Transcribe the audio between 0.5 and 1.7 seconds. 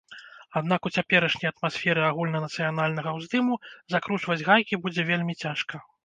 Аднак у цяперашняй